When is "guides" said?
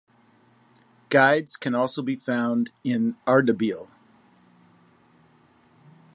1.09-1.55